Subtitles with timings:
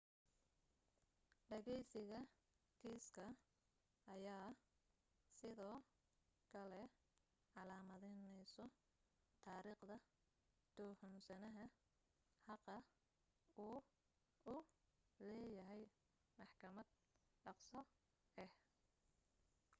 [1.49, 2.19] dhageysiga
[2.81, 3.23] kiiska
[4.13, 4.49] ayaa
[5.39, 5.75] sidoo
[6.53, 6.79] kale
[7.55, 8.65] calaamadeyneyso
[9.43, 9.97] taariikhda
[10.79, 11.65] tuhunsanaha
[12.45, 12.75] xaqa
[13.65, 13.77] uu
[14.53, 14.55] u
[15.27, 15.83] leeyahay
[16.39, 16.87] maxkamad
[17.45, 17.79] dhaqso
[18.45, 18.49] ah